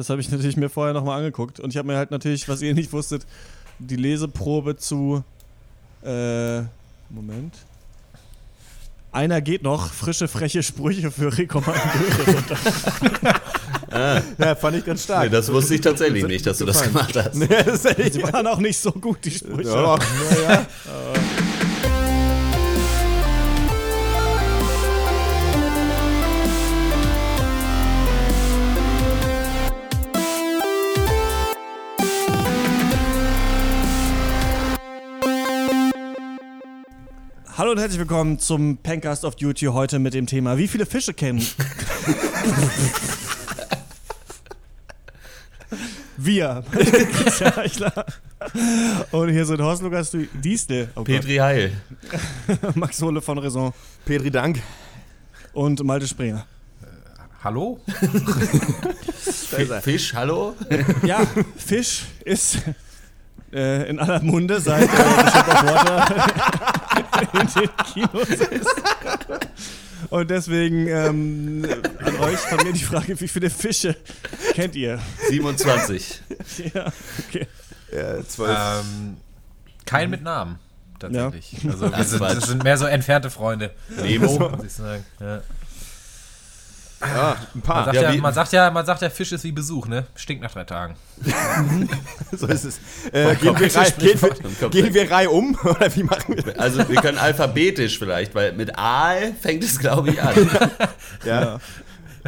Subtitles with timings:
[0.00, 1.60] Das habe ich natürlich mir vorher nochmal angeguckt.
[1.60, 3.26] Und ich habe mir halt natürlich, was ihr nicht wusstet,
[3.78, 5.22] die Leseprobe zu.
[6.02, 6.62] Äh,
[7.10, 7.52] Moment.
[9.12, 12.56] Einer geht noch, frische, freche Sprüche für Rekommandeure runter.
[14.38, 15.24] Ja, fand ich ganz stark.
[15.24, 17.34] Nee, das wusste ich tatsächlich nicht, dass du das gemacht hast.
[17.34, 19.68] Nee, das Die waren auch nicht so gut, die Sprüche.
[19.68, 20.66] ja, ja,
[37.60, 41.12] Hallo und herzlich willkommen zum Pencast of Duty heute mit dem Thema Wie viele Fische
[41.12, 41.46] kennen?
[46.16, 46.64] Wir.
[46.72, 48.06] Christian Eichler.
[49.10, 51.72] Und hier sind Horst Lukas Diestel, oh Gott, Petri Heil.
[52.76, 53.74] Max Hohle von Raison
[54.06, 54.62] Petri Dank.
[55.52, 56.46] und Malte Springer.
[57.44, 57.78] Hallo?
[59.52, 60.56] F Fisch, hallo?
[61.02, 61.26] Ja,
[61.58, 62.60] Fisch ist
[63.52, 68.82] äh, in aller Munde seit äh, The Shape of Water in den Kinos ist.
[70.10, 71.64] Und deswegen ähm,
[72.04, 73.96] an euch von mir die Frage, wie viele Fische
[74.54, 74.98] kennt ihr?
[75.28, 76.20] 27.
[76.74, 76.86] Ja,
[77.28, 77.46] okay.
[77.92, 78.56] Ja, zwölf.
[78.58, 79.16] Ähm,
[79.84, 80.58] kein mit Namen,
[80.98, 81.64] tatsächlich.
[81.68, 84.48] Also wir Das sind, das sind mehr so entfernte Freunde, Nemo.
[84.50, 85.04] muss ich sagen.
[85.20, 85.42] Ja.
[87.00, 87.84] Ja, ein Man, paar.
[87.84, 90.06] sagt Ja, ja, man, sagt ja, man sagt ja, Fisch ist wie Besuch, ne?
[90.14, 90.96] Stinkt nach drei Tagen.
[92.32, 92.80] So ist es.
[93.12, 95.58] Äh, gehen, wir sprich gehen, wir, gehen wir um?
[95.64, 100.10] Oder wie machen wir Also wir können alphabetisch vielleicht, weil mit Aal fängt es, glaube
[100.10, 100.34] ich, an.
[101.24, 101.58] Ja.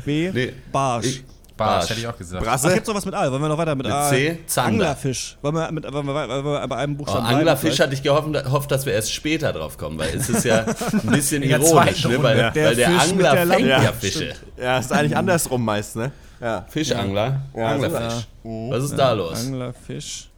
[0.04, 0.30] B.
[0.32, 0.54] Nee.
[0.72, 1.22] Barsch.
[1.56, 1.90] Barsch, Barsch.
[1.90, 2.42] hätte ich auch gesagt.
[2.42, 2.72] Ach, Brasse?
[2.74, 3.30] gibt's noch was mit A?
[3.30, 4.08] Wollen wir noch weiter mit, Mit A?
[4.10, 4.38] C?
[4.46, 4.68] Zander.
[4.70, 5.36] Anglerfisch.
[5.42, 7.80] Wollen wir, mit, wollen wir, wollen wir bei einem Oh, Buchstaben bleiben Anglerfisch vielleicht?
[7.80, 8.02] hatte ich
[8.42, 12.22] gehofft, dass wir erst später drauf kommen, weil es ist ja ein bisschen ironisch, ne?
[12.22, 12.50] weil.
[12.52, 13.84] Der weil der Angler der fängt Lampe.
[13.86, 14.32] ja Fische.
[14.56, 16.12] Ja, ist eigentlich andersrum meist, ne?
[16.40, 16.64] Ja.
[16.68, 18.26] Fischangler, Ja, Anglerfisch.
[18.42, 19.46] Was ist da los?
[19.46, 20.28] Anglerfisch.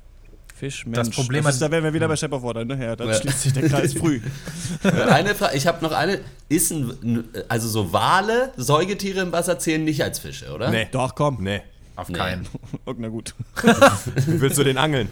[0.64, 0.96] Fisch, Mensch.
[0.96, 2.82] Das Problem ist, an- da wären wir wieder bei Shape of Water, ne?
[2.82, 3.14] Ja, dann Ja.
[3.14, 4.20] schließt sich der Kreis früh.
[4.82, 6.20] Eine Frage, ich habe noch eine.
[6.48, 10.70] Ist ein, also so Wale, Säugetiere im Wasser zählen nicht als Fische, oder?
[10.70, 10.88] Nee.
[10.90, 11.38] Doch, komm.
[11.42, 11.60] Nee.
[11.96, 12.16] Auf Nee.
[12.18, 12.46] keinen.
[12.86, 13.34] Oh, na gut.
[14.26, 15.08] Wie willst du den angeln?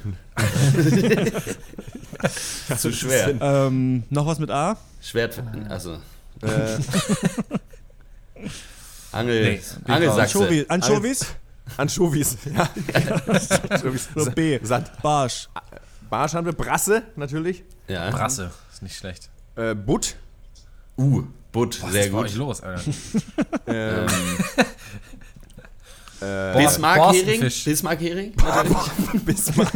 [2.78, 3.34] Zu schwer.
[3.40, 4.76] Ähm, noch was mit A?
[5.00, 5.98] Schwert, also
[6.42, 6.48] Äh,
[9.12, 10.38] Angel, Nee, Angelsachse.
[10.38, 10.70] Anchovies.
[10.70, 11.26] Anchovies?
[11.76, 12.36] Anchovies.
[12.54, 12.68] Ja.
[13.70, 14.08] Anchovies.
[14.14, 14.58] So B.
[14.62, 14.90] Sand.
[15.02, 15.48] Barsch.
[16.10, 16.52] Barsch haben wir.
[16.52, 17.64] Brasse, natürlich.
[17.88, 18.10] Ja.
[18.10, 19.30] Brasse, ist nicht schlecht.
[19.56, 20.16] Äh, Butt.
[20.96, 22.38] Uh, Butt, Was sehr ist bei euch gut.
[22.38, 22.82] los, Alter?
[23.66, 24.06] Ähm,
[26.20, 27.40] äh, Bismarck-Hering?
[27.64, 28.32] Bismarck-Hering?
[28.44, 29.22] Natürlich.
[29.24, 29.72] Bismarck.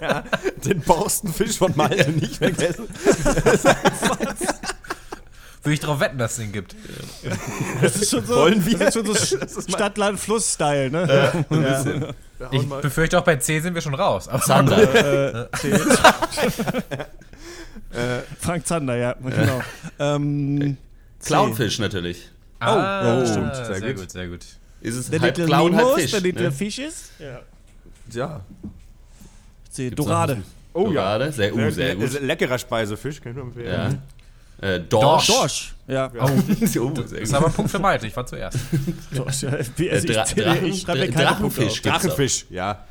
[0.00, 0.24] ja,
[0.64, 2.88] den Borstenfisch von Malte nicht vergessen.
[5.66, 6.76] Würde ich drauf wetten, dass es den gibt.
[7.82, 8.78] Das ist schon so, Wollen wir?
[8.78, 11.44] Das ist schon so Stadt, Land, Fluss-Style, ne?
[12.52, 14.28] Ich befürchte auch bei C sind wir schon raus.
[14.28, 15.46] Aber Zander.
[15.46, 15.72] Äh, C.
[18.38, 19.60] Frank Zander, ja, genau.
[19.98, 20.76] Ähm.
[21.24, 22.30] Clownfisch natürlich.
[22.60, 23.56] ah, oh, stimmt.
[23.56, 23.96] sehr Sehr, gut.
[24.02, 24.10] gut.
[24.10, 24.46] sehr gut.
[24.82, 26.10] Ist es Der halb Little Clown, halb Nemos, Fisch?
[26.12, 26.52] der Little ne?
[26.52, 27.10] Fishes.
[27.18, 27.40] Ja.
[28.12, 28.40] Ja.
[29.70, 29.84] C.
[29.88, 30.42] Gibt's Dorade.
[30.74, 32.22] Oh Dorade, sehr, uh, sehr Ist gut.
[32.22, 33.66] leckerer Speisefisch, kann ich nur empfehlen.
[33.72, 33.98] Ja.
[34.60, 35.26] Äh, Dorsch.
[35.26, 35.74] Dorsch.
[35.86, 36.10] Ja.
[36.18, 37.34] Oh, sehr Das ist gut.
[37.34, 38.58] aber ein Punkt für Malte, ich war zuerst.
[39.14, 39.42] Dorsch.
[39.42, 39.52] Ja.
[39.76, 41.82] Wie, Äh, also Dra ich, Drachen, ich schreibe mir Dra- Drachenfisch.
[41.82, 42.84] Drachenfisch, ja.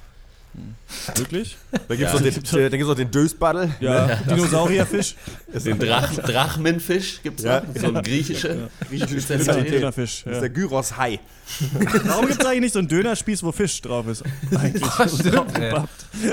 [1.15, 1.57] Wirklich?
[1.71, 2.13] Da gibt es Ja.
[2.13, 3.75] noch den, äh, noch den Dösbaddel.
[3.81, 4.15] Ja.
[4.15, 5.15] Dinosaurierfisch.
[5.53, 7.59] Den Drach Drachmenfisch gibt es Ja.
[7.59, 7.75] noch.
[7.75, 9.73] So ein griechische Griechische Spezialität.
[9.73, 10.21] Dönerfisch.
[10.23, 10.39] Das ist Ja.
[10.41, 11.19] der Gyros-Hai.
[12.05, 14.23] Warum gibt es eigentlich nicht so einen Dönerspieß, wo Fisch drauf ist?
[14.57, 14.85] Eigentlich.
[15.19, 15.73] Stimmt, ey.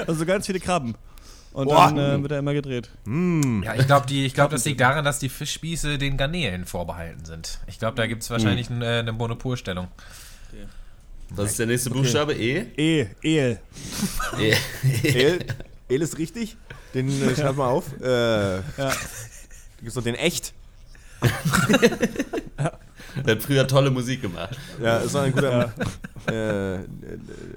[0.06, 0.94] Also ganz viele Krabben.
[1.52, 1.92] Und Boah.
[1.94, 2.88] dann äh, wird er immer gedreht.
[3.06, 7.58] Ja, ich glaube, glaub, das liegt daran, dass die Fischspieße den Garnelen vorbehalten sind.
[7.66, 8.76] Ich glaube, da gibt es wahrscheinlich Hm.
[8.76, 9.88] ein, äh, eine Monopolstellung.
[11.34, 12.34] Was ist der nächste Buchstabe?
[12.34, 12.66] E?
[12.76, 13.58] E, Ehl.
[14.38, 14.54] E.
[15.02, 15.38] El,
[15.88, 16.56] El ist richtig.
[16.94, 17.86] Den äh, schreib mal auf.
[18.02, 18.92] Äh, Ja.
[19.80, 20.52] Gibt's noch den Echt.
[23.26, 24.56] Der hat früher tolle Musik gemacht.
[24.82, 25.72] Ja, ist noch ein guter.
[26.28, 26.78] Äh, äh,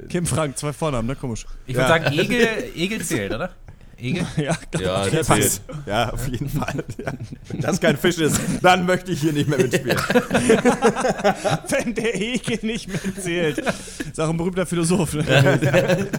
[0.10, 1.16] Kim Frank, zwei Vornamen, ne?
[1.16, 1.46] Komisch.
[1.66, 1.88] Ich Ja.
[1.90, 3.52] würde sagen, Egel, Egel zählt, oder?
[4.00, 4.26] Egel?
[4.38, 5.26] Ja, Ja, passt.
[5.26, 5.62] zählt.
[5.86, 6.84] Ja, auf jeden Fall.
[7.04, 7.14] Ja.
[7.50, 9.98] Wenn das kein Fisch ist, dann möchte ich hier nicht mehr mitspielen.
[11.70, 13.60] wenn der Egel nicht mehr zählt.
[13.60, 15.26] Ist auch ein berühmter Philosoph, ne?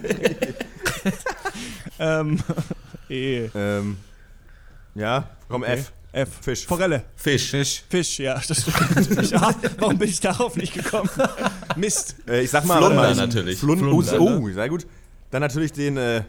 [1.99, 2.39] ähm,
[3.09, 3.49] E.
[3.55, 3.97] Ähm,
[4.95, 5.93] ja, komm, F.
[6.13, 6.29] F.
[6.41, 6.67] Fisch.
[6.67, 7.05] Forelle.
[7.15, 7.51] Fisch.
[7.51, 7.83] Fisch.
[7.91, 9.35] Fisch, ja, das stimmt.
[9.35, 11.11] Ah, warum bin ich darauf nicht gekommen?
[11.77, 12.17] Mist.
[12.27, 12.79] Äh, ich sag mal.
[12.79, 13.59] Flunder mal, natürlich.
[13.59, 14.87] Flun Flunder, oh, oh, sehr gut.
[15.31, 15.99] Dann natürlich den.
[15.99, 16.23] Äh,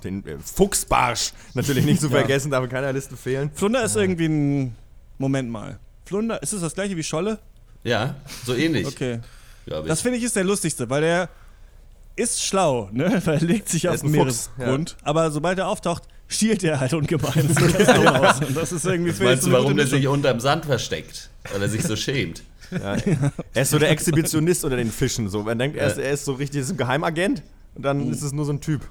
[0.00, 2.18] den äh, Fuchsbarsch natürlich nicht zu Ja.
[2.18, 3.50] vergessen, darf in keiner Liste fehlen.
[3.54, 4.76] Flunder ist irgendwie ein.
[5.18, 5.78] Moment mal.
[6.06, 7.38] Flunder, ist es das gleiche wie Scholle?
[7.84, 8.14] Ja,
[8.44, 8.86] so ähnlich.
[8.86, 9.20] Okay.
[9.66, 11.28] Das finde ich ist der lustigste, weil der
[12.16, 13.20] ist schlau, ne?
[13.24, 14.96] Weil er legt sich auf ist den ein Fuchs, Meeresgrund.
[15.02, 17.32] Aber sobald er auftaucht, schielt er halt ungemein.
[17.48, 18.40] Das sieht ganz dumm aus.
[18.40, 21.30] Und das ist irgendwie ich, Meinst du, warum der sich unterm Sand versteckt?
[21.52, 22.42] Weil er sich so schämt.
[22.70, 22.96] Ja.
[23.54, 25.28] Er ist so der Exhibitionist unter den Fischen.
[25.28, 25.42] So.
[25.42, 27.42] Man denkt, er ist, er ist so richtig ist ein Geheimagent
[27.74, 28.82] und dann ist es nur so ein Typ.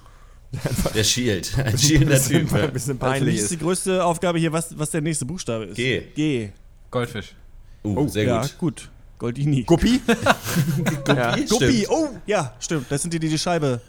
[0.96, 1.58] Der schielt.
[1.64, 2.52] Ein schielender Typ.
[2.54, 3.52] ein bisschen mich peinlich ist ist.
[3.52, 5.76] die größte Aufgabe hier, was, was der nächste Buchstabe ist.
[5.76, 6.02] G.
[6.16, 6.50] G.
[6.90, 7.36] Goldfisch.
[7.84, 8.58] Uh, sehr ja, gut.
[8.58, 8.90] gut.
[9.20, 9.64] Goldini.
[9.64, 10.02] Guppi?
[11.08, 11.36] ja.
[11.36, 11.46] Guppi?
[11.46, 11.88] Guppi.
[11.90, 12.88] Oh, ja, stimmt.
[12.90, 13.82] Das sind die, die die Scheibe.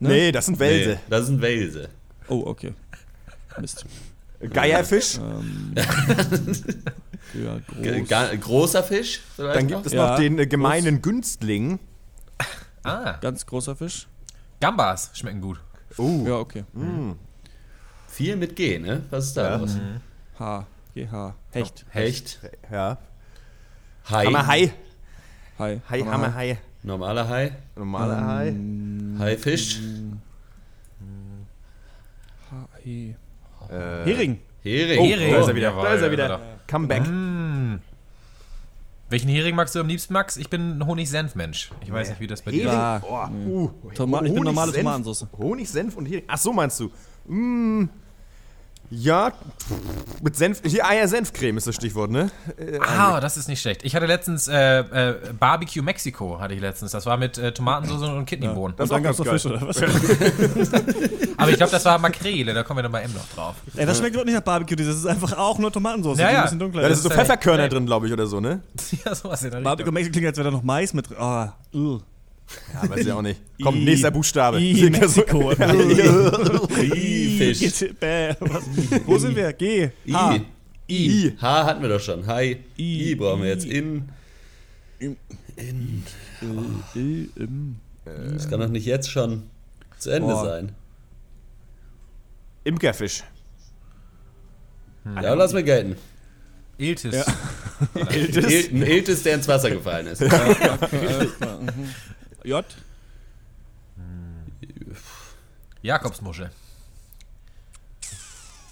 [0.00, 0.08] Ne?
[0.08, 0.90] Nee, das sind Welse.
[0.90, 1.88] Nee, das sind Welse.
[2.28, 2.72] Oh, okay.
[3.60, 3.84] Mist.
[4.40, 5.18] Geierfisch.
[5.18, 5.74] Ähm,
[7.34, 7.58] ja,
[7.98, 8.08] groß.
[8.08, 9.20] ga- großer Fisch?
[9.36, 9.66] Dann noch?
[9.66, 11.78] gibt es Ja, noch den äh, gemeinen Günstling.
[12.84, 14.06] Ah, Ganz großer Fisch.
[14.60, 15.60] Gambas schmecken gut.
[15.98, 16.24] Oh.
[16.26, 16.64] Ja, okay.
[18.08, 19.02] Viel mit G, ne?
[19.10, 19.56] Was ist da Ja.
[19.56, 19.76] los?
[20.38, 20.66] H.
[20.94, 21.34] GH.
[21.52, 21.84] Hecht.
[21.90, 22.40] Hecht.
[22.70, 22.98] Ja.
[24.10, 24.24] Hai.
[24.26, 24.72] Hammerhai.
[25.58, 25.80] Hai.
[25.90, 26.58] Hai, Hammerhai.
[26.82, 27.52] Normaler Hai.
[27.76, 28.54] Normaler Hai.
[29.18, 29.80] Haifisch.
[32.50, 33.14] Hai.
[33.70, 34.38] Äh, Hering.
[34.62, 35.00] Hering.
[35.00, 35.32] Oh, Hering.
[35.32, 35.68] da ist er wieder.
[35.70, 36.40] Jawohl, Da ist er wieder.
[36.66, 37.02] Comeback.
[39.10, 40.36] Welchen Hering magst du am liebsten, Max?
[40.36, 41.70] Ich bin ein Honig-Senf-Mensch.
[41.82, 42.74] Ich weiß nicht, wie das bei dir ist.
[42.74, 45.26] Ah, Oh, uh, Toma- ich bin normale Tomatensauce.
[45.38, 46.24] Honig, Senf und Hering.
[46.28, 46.90] Ach so meinst du?
[47.26, 47.88] Mm,
[48.90, 49.32] ja,
[50.22, 50.62] mit Senf.
[50.64, 52.30] Hier Eier-Senfcreme ist das Stichwort, ne?
[52.56, 53.84] Äh, Ah, das ist nicht schlecht.
[53.84, 56.92] Ich hatte letztens äh, äh, Barbecue Mexiko, hatte ich letztens.
[56.92, 58.76] Das war mit äh, Tomatensauce und Kidneybohnen.
[58.76, 59.38] Das Und ist dann noch geil.
[59.38, 59.76] Fisch, oder was?
[61.36, 63.56] Aber ich glaube, das war Makrele, da kommen wir dann bei M noch drauf.
[63.76, 64.74] Ey, das schmeckt überhaupt nicht nach Barbecue.
[64.76, 66.38] Das ist einfach auch nur Tomatensauce, Ja, die ja.
[66.40, 67.04] ein bisschen dunkler Ja, das ist.
[67.04, 68.60] ist so ja Pfefferkörner echt- drin, glaube ich, oder so, ne?
[69.04, 69.94] ja, sowas in der Barbecue Richtung.
[69.94, 71.18] Mexiko klingt, als wäre da noch Mais mit drin.
[71.20, 72.00] Ah, uh.
[72.72, 73.38] Ja, weiß ich auch nicht.
[73.62, 74.58] Kommt, I- nächster Buchstabe.
[74.58, 75.52] I, Mexiko.
[75.52, 75.56] I,
[77.54, 77.94] Fisch.
[78.00, 78.64] Bäh, was?
[79.06, 79.52] Wo sind wir?
[79.52, 79.90] G.
[80.12, 80.40] H.
[80.88, 80.90] I.
[81.26, 81.36] I.
[81.40, 82.26] H hatten wir doch schon.
[82.26, 82.58] Hai.
[82.78, 83.12] I.
[83.12, 83.66] I brauchen wir jetzt.
[83.66, 84.08] In.
[85.00, 85.16] I,
[87.34, 87.76] im.
[88.04, 89.42] Das kann doch nicht jetzt schon
[89.98, 90.44] zu Ende Boah.
[90.44, 90.72] sein.
[92.64, 93.22] Imkerfisch.
[95.04, 95.96] Ja, lass mir gelten.
[96.78, 97.14] Iltis.
[97.14, 97.24] Ja.
[98.14, 100.20] Il ein Iltis, der ins Wasser gefallen ist.
[102.44, 102.64] J.
[105.82, 106.50] Jakobsmuschel.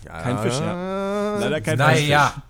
[0.07, 0.23] Ja.
[0.23, 1.39] Kein Fisch, ja.
[1.39, 1.87] Leider kein Fisch.
[1.87, 2.43] Naja.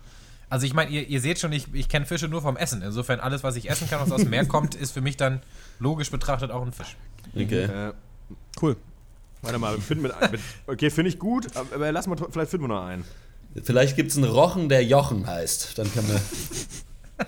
[0.49, 2.81] Also ich meine, ihr, ihr seht schon, ich, ich kenne Fische nur vom Essen.
[2.81, 5.41] Insofern alles, was ich essen kann, was aus dem Meer kommt, ist für mich dann
[5.79, 6.95] logisch betrachtet auch ein Fisch.
[7.35, 7.63] Okay.
[7.63, 7.93] Äh,
[8.61, 8.75] Cool.
[9.41, 12.67] warte mal, wir finden mit, mit okay, finde ich gut, aber lass mal, vielleicht finden
[12.67, 13.05] wir noch einen.
[13.63, 15.77] Vielleicht gibt es einen Rochen, der Jochen heißt.
[15.77, 16.19] Dann kann man.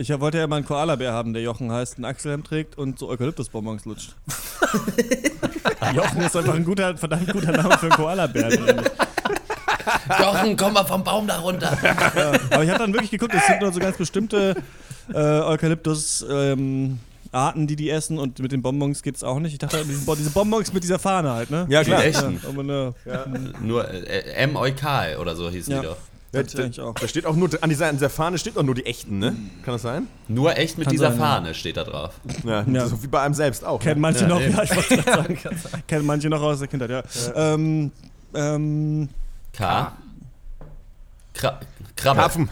[0.00, 3.08] Ich wollte ja mal einen Koalabär haben, der Jochen heißt, einen Achselhemd trägt und so
[3.08, 4.14] Eukalyptusbonbons lutscht.
[5.92, 8.48] Jochen ist einfach ein guter, verdammt guter Name für einen Koalabär.
[10.18, 11.76] Jochen, komm mal vom Baum da runter.
[12.50, 14.56] Aber ich habe dann wirklich geguckt, es sind nur so ganz bestimmte
[15.12, 15.16] äh,
[16.18, 19.52] Eukalyptus-Arten, die die essen und mit den Bonbons geht's auch nicht.
[19.52, 21.66] Ich dachte, diese, Bo- diese Bonbons mit dieser Fahne halt, ne?
[21.68, 22.00] Ja, klar.
[22.02, 22.40] Die echten.
[22.48, 22.94] aber ne,
[23.62, 24.56] Nur äh, M.
[24.56, 25.80] Eukal oder so hießen Ja.
[25.80, 25.96] die doch.
[26.30, 26.92] Ja, das denke ich auch.
[26.92, 29.34] Da steht auch nur, an dieser, an dieser Fahne steht auch nur die echten, ne?
[29.64, 30.08] Kann das sein?
[30.28, 31.24] Nur echt mit Kann dieser sein, ja.
[31.26, 32.20] Fahne steht da drauf.
[32.44, 32.86] Ja, Ja.
[32.86, 33.80] so wie bei einem selbst auch.
[33.80, 34.00] Kennen Ne?
[34.02, 35.38] manche Ja, noch, ja, ich wollte sagen.
[35.86, 37.02] Kennen manche noch aus der Kindheit, ja.
[37.34, 37.92] Ähm,
[38.34, 39.08] ähm,
[39.58, 39.92] K.
[41.34, 41.60] Kra
[41.96, 42.20] Krabbe.
[42.20, 42.48] Karpfen.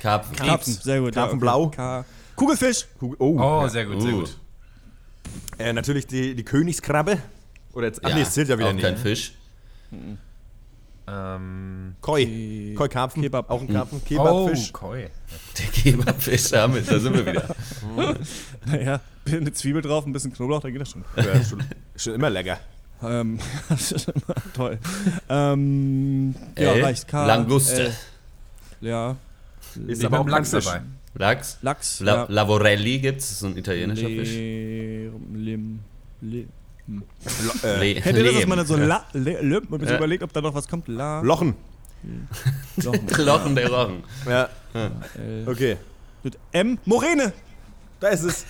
[0.00, 0.36] Karpfen.
[0.36, 1.14] Karpfen, sehr gut.
[1.14, 1.68] Karpfenblau.
[1.68, 2.04] K
[2.34, 2.86] Kugelfisch.
[2.98, 4.20] Kugel- Oh, Oh, sehr gut, sehr Uh.
[4.20, 4.38] gut.
[5.58, 7.18] Äh, natürlich die, die Königskrabbe.
[7.74, 8.84] Oder jetzt, ach Ja, nee, es zählt ja wieder auch nicht.
[8.84, 8.96] kein?
[8.96, 9.32] Fisch.
[11.08, 12.24] Ähm, Koi.
[12.26, 13.22] Ke- Koi Karpfen.
[13.22, 13.50] Kebab.
[13.50, 14.00] Auch ein Karpfen.
[14.02, 14.72] oh, Kebabfisch.
[14.72, 15.08] Koi.
[15.58, 17.54] Der Kebabfisch, damit, da sind wir wieder.
[18.66, 21.04] Naja, eine Zwiebel drauf, ein bisschen Knoblauch, dann geht das schon.
[21.16, 21.62] Ja, schon,
[21.96, 22.58] schon immer lecker.
[23.02, 23.38] Ähm,
[23.68, 24.78] das ist immer toll.
[25.28, 26.84] Ähm, ja, L.
[26.84, 27.08] reicht.
[27.08, 27.26] K.
[27.26, 27.82] Languste.
[27.86, 27.92] L.
[28.80, 29.16] Ja.
[29.86, 30.64] Ist aber auch Lachs Fisch.
[30.64, 30.82] dabei.
[31.14, 31.58] Lachs.
[31.62, 32.00] Lachs.
[32.00, 32.26] La ja.
[32.28, 34.30] Lavorelli gibt's, so ein italienischer Fisch.
[34.34, 35.80] Le Lim.
[36.22, 36.44] Le
[37.64, 38.48] Äh, Le Kennt ihr das, dass Lehm.
[38.48, 39.96] man dann so La, Le, Lim und sich Ja.
[39.96, 40.88] überlegt, ob da noch was kommt?
[40.88, 41.20] La.
[41.20, 41.54] Lochen.
[42.76, 43.00] Lochen.
[43.24, 44.04] Lochen der Rochen.
[44.28, 45.44] Ja, L.
[45.48, 45.76] okay.
[46.22, 46.78] Mit M.
[46.84, 47.32] Morene.
[48.00, 48.44] Da ist es.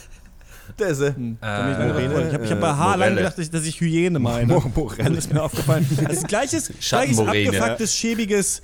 [0.79, 1.07] Ist sie.
[1.07, 4.47] Hm, bin ich Morene, habe hab bei äh, H lang gedacht, dass ich, Hyäne meine.
[4.53, 5.17] Mo- Morelle.
[5.17, 5.87] ist mir aufgefallen.
[6.05, 8.63] Das ist gleiches, gleiches abgefucktes, schäbiges,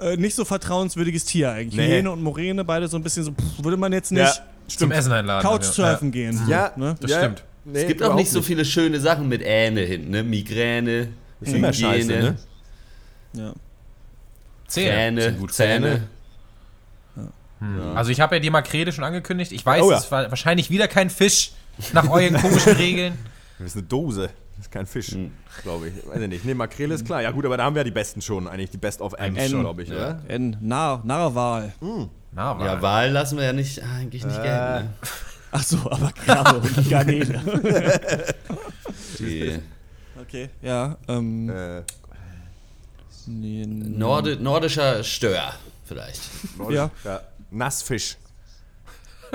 [0.00, 1.76] äh, nicht so vertrauenswürdiges Tier eigentlich.
[1.76, 1.88] Nee.
[1.96, 4.32] Hyäne und Moräne, beide so ein bisschen so, pff, würde man jetzt nicht Ja,
[4.68, 4.90] Zum.
[4.90, 5.46] Essen einladen.
[5.46, 6.40] Couchsurfen gehen.
[6.48, 6.94] Ja, Ne?
[7.00, 7.44] Das ja, stimmt.
[7.64, 10.22] Nee, Es gibt auch nicht so viele schöne Sachen mit Ähne hinten, ne?
[10.24, 11.08] Migräne,
[11.40, 12.36] ist immer scheiße, ne?
[13.34, 13.52] Ja.
[14.66, 15.36] Zähne.
[15.48, 16.02] Zähne, sind
[17.94, 19.52] Also ich habe ja die Makrele schon angekündigt.
[19.52, 19.98] Ich weiß, Oh ja.
[19.98, 21.52] es war wahrscheinlich wieder kein Fisch
[21.92, 23.18] nach euren komischen Regeln.
[23.58, 24.30] Das ist eine Dose.
[24.56, 25.30] Das ist kein Fisch, Hm.
[25.62, 25.94] glaube ich.
[26.06, 26.44] Weiß ich nicht.
[26.44, 27.22] Nee, Makrele ist klar.
[27.22, 28.46] Ja gut, aber da haben wir ja die besten schon.
[28.48, 29.60] Eigentlich die Best of M's, N.
[29.60, 30.20] glaube ich, oder?
[30.28, 30.56] N.
[30.60, 31.72] Nar Narwal.
[32.32, 34.42] Na, Ja, Wahl lassen wir ja nicht, eigentlich nicht Äh.
[34.42, 34.84] gelten.
[34.84, 34.90] Ne?
[35.52, 37.42] Ach so, aber Krabbe und Garnele.
[39.18, 39.58] Die
[40.20, 40.96] Okay, ja.
[41.08, 41.82] Ähm, Äh,
[43.26, 45.52] nee, n- Norde, nordischer Stör
[45.84, 46.20] vielleicht.
[46.70, 46.90] ja.
[47.04, 47.20] ja.
[47.52, 48.16] Nassfisch.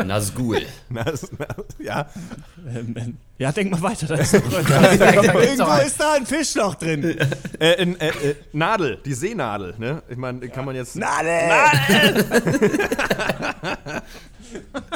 [0.06, 0.62] Nazgul.
[0.90, 2.08] Nass, nass, ja.
[2.68, 4.08] Ähm, ähm, ja, denk mal weiter.
[4.08, 7.18] Da ist Irgendwo ist da ein Fischloch drin.
[7.60, 10.04] Äh, äh, äh, Nadel, die Seenadel, ne?
[10.08, 10.96] Ich meine, kann man jetzt.
[10.96, 11.50] Nadel!
[11.88, 12.26] geil.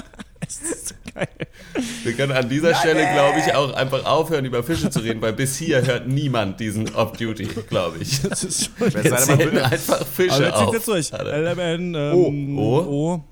[2.03, 5.33] Wir können an dieser Stelle, glaube ich, auch einfach aufhören, über Fische zu reden, weil
[5.33, 8.21] bis hier hört niemand diesen Off-Duty, glaube ich.
[8.21, 10.73] Das ist schon Wer Wir zählen einfach Fische jetzt zieht auf.
[10.73, 11.11] jetzt durch.
[11.11, 13.23] LMN, ähm, Oh, O.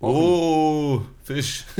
[0.00, 1.64] Oh, Fisch.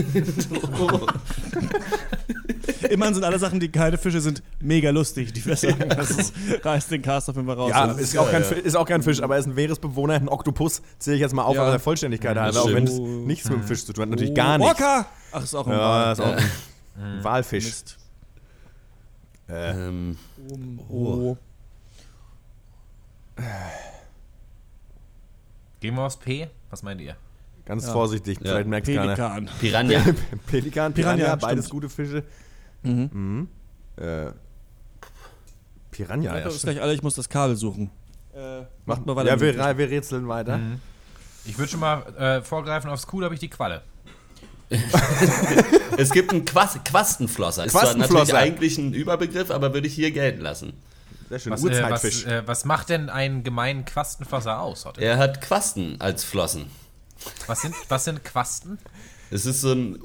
[2.90, 5.32] Immerhin sind alle Sachen, die keine Fische sind, mega lustig.
[5.32, 7.70] Die wir sagen, das ist, reißt den Cast auf jeden Fall raus.
[7.70, 10.28] Ja, Das ist auch, kein, ist auch kein Fisch, aber er ist ein Meeresbewohner, ein
[10.28, 10.82] Oktopus.
[10.98, 11.62] Zähle ich jetzt mal auf, Ja.
[11.62, 14.10] aber der Vollständigkeit halber, auch wenn es nichts mit dem Fisch zu tun hat.
[14.10, 14.72] Natürlich Oh, gar nichts.
[14.80, 15.06] Orca!
[15.32, 16.12] Ach, ist auch ein Ja, Wal.
[16.12, 16.50] ist auch ein
[16.98, 17.64] ein Walfisch.
[17.64, 17.98] Mist.
[19.48, 20.16] Ähm,
[20.88, 21.36] Oh.
[25.80, 26.48] Gehen wir aufs P?
[26.70, 27.16] Was meint ihr?
[27.64, 27.92] Ganz Ja.
[27.92, 28.44] vorsichtig, Ja.
[28.52, 29.02] vielleicht merkt keiner.
[29.14, 29.50] Pelikan.
[29.60, 30.00] Piranha.
[30.46, 31.82] Pelikan, Piranha, Piranha, beides stimmt.
[31.82, 32.22] gute Fische.
[32.82, 33.48] Mhm.
[33.96, 34.26] Äh,
[35.90, 36.38] Piranha, ja.
[36.38, 37.90] Ja, ist gleich alle, ich muss das Kabel suchen.
[38.34, 39.30] Äh, macht mal weiter.
[39.30, 40.60] Ja, wir, wir rätseln weiter.
[41.44, 43.82] Ich würde schon mal äh, vorgreifen, aufs Q, da habe ich die Qualle.
[45.98, 47.64] Es gibt einen Quas Quastenflosser.
[47.64, 50.74] Ist zwar natürlich eigentlich ein Überbegriff, aber würde ich hier gelten lassen.
[51.28, 51.52] Sehr schön.
[51.52, 54.86] Was, äh, was, äh, was macht denn einen gemeinen Quastenflosser aus?
[54.86, 55.00] Otte?
[55.00, 56.66] Er hat Quasten als Flossen.
[57.46, 58.78] Was, sind, was sind Quasten?
[59.30, 59.96] Es ist so ein,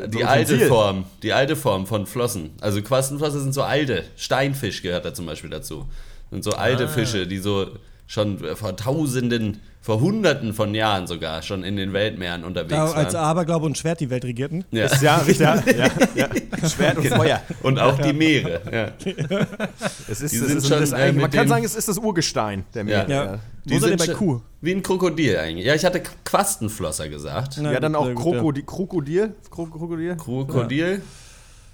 [0.00, 0.58] äh, die ein alte.
[0.66, 2.50] Form, die alte Form von Flossen.
[2.60, 4.04] Also Quastenflosser sind so alte.
[4.16, 5.86] Steinfisch gehört da zum Beispiel dazu.
[6.30, 6.88] Sind so alte Ah.
[6.88, 7.68] Fische, die so
[8.06, 13.14] schon vor Tausenden, vor Hunderten von Jahren sogar schon in den Weltmeeren unterwegs Da, als
[13.14, 13.24] waren.
[13.24, 14.64] Aberglaube und Schwert die Welt regierten.
[14.70, 14.84] Ja.
[14.86, 15.38] Ist ja, richtig.
[15.40, 16.68] Ja, ja, ja.
[16.68, 17.40] Schwert und Feuer.
[17.62, 18.60] Und auch die Meere.
[18.70, 18.92] Ja.
[20.10, 21.74] Es ist, Die es sind ist, schon, das äh, eigentlich, mit man kann sagen, es
[21.74, 23.10] ist das Urgestein der Meere.
[23.10, 23.24] Ja.
[23.24, 23.38] Ja.
[23.64, 24.40] Die Wo sind bei Kuh?
[24.60, 25.66] Wie ein Krokodil eigentlich.
[25.66, 27.56] Ja, ich hatte Quastenflosser gesagt.
[27.58, 28.12] Ja, dann auch.
[28.14, 28.64] Krokodil.
[28.64, 29.34] Krokodil?
[29.50, 30.16] Kro- Krokodil?
[30.16, 31.02] Krokodil.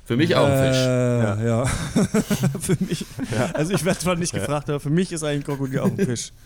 [0.04, 0.76] Für mich auch ein Fisch.
[0.76, 1.66] Äh, ja.
[2.61, 3.06] für mich.
[3.54, 5.96] Also ich werde zwar nicht gefragt, aber für mich ist eigentlich ein Krokodil auch ein
[5.96, 6.32] Fisch.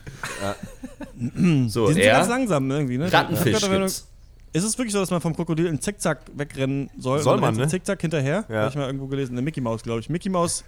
[1.67, 3.12] So, Die sind ganz langsam irgendwie, ne?
[3.12, 4.07] Rattenfisch gibt's.
[4.53, 7.21] Ist es wirklich so, dass man vom Krokodil in Zickzack wegrennen soll?
[7.21, 7.69] Soll man, so ne?
[7.69, 8.45] Zickzack hinterher?
[8.49, 8.61] Ja.
[8.61, 9.33] Habe ich mal irgendwo gelesen.
[9.33, 10.09] Eine Mickey Maus, glaube ich.
[10.09, 10.65] Mickey Maus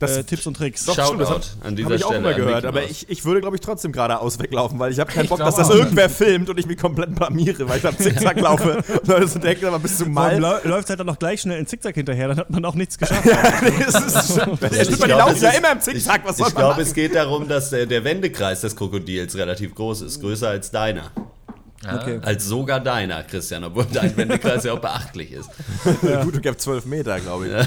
[0.00, 0.84] Das äh, Tipps und Tricks.
[0.86, 2.20] Doch, stimmt, das Shoutout an dieser Habe ich auch Stelle.
[2.30, 5.24] immer gehört, aber ich, ich würde, glaube ich, trotzdem geradeaus weglaufen, weil ich habe keinen
[5.24, 5.74] Ich Bock, dass das auch.
[5.76, 8.78] irgendwer filmt und ich mich komplett blamiere, weil ich am Zickzack laufe.
[8.78, 10.60] Und Leute so denken, aber bist du Man mal?
[10.64, 13.24] läuft halt dann noch gleich schnell in Zickzack hinterher, dann hat man auch nichts geschafft.
[13.86, 13.94] das
[14.26, 16.62] ist schon, ja, die glaub, laufen es ja immer im Zickzack, was soll Ich man
[16.64, 20.20] glaube, es geht darum, dass der, der Wendekreis des Krokodils relativ groß ist.
[20.20, 21.12] Größer als deiner.
[21.86, 22.20] Okay.
[22.22, 25.50] Als sogar deiner, Christian, obwohl dein Wendekreis ja auch beachtlich ist.
[26.22, 27.66] Gut, du gibst 12 Meter, glaube ich.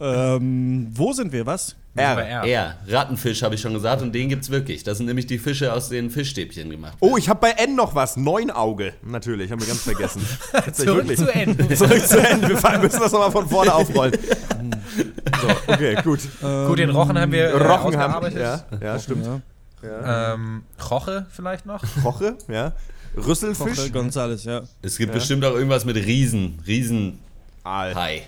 [0.00, 1.46] Ähm, wo sind wir?
[1.46, 1.76] Was?
[1.94, 2.18] R.
[2.18, 2.44] R.
[2.44, 4.84] Er, Rattenfisch habe ich schon gesagt und den gibt's wirklich.
[4.84, 7.94] Das sind nämlich die Fische, aus denen Fischstäbchen gemacht Oh, ich habe bei N noch
[7.94, 8.18] was.
[8.18, 8.92] Neunauge.
[9.02, 10.20] Natürlich, haben wir ganz vergessen.
[10.72, 11.18] Zurück wirklich.
[11.18, 11.74] zu Ende.
[11.74, 12.50] Zurück zu Ende.
[12.50, 14.12] Wir fahren- müssen das nochmal von vorne aufrollen.
[15.42, 16.20] So, okay, gut.
[16.40, 18.38] Gut, den Rochen haben wir äh, Rochen haben ausgearbeitet.
[18.40, 19.26] Ja, ja, stimmt.
[19.82, 20.32] Ja.
[20.34, 21.82] Ähm, Roche vielleicht noch?
[22.04, 22.72] Roche, ja.
[23.16, 23.78] Rüsselfisch.
[23.78, 24.62] Jorge González, ja.
[24.82, 27.18] Es gibt bestimmt auch irgendwas mit Riesen, Riesen
[27.64, 27.94] Aal.
[27.94, 28.22] Hai.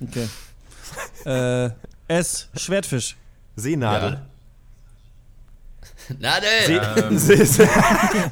[0.00, 0.28] Okay.
[1.24, 1.70] äh,
[2.08, 2.48] S.
[2.54, 3.16] Schwertfisch.
[3.56, 4.20] Seenadel.
[6.20, 7.18] Na See, denn!
[7.18, 7.68] See, See,